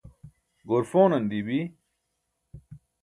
[0.67, 1.59] goor pʰonan dii bi.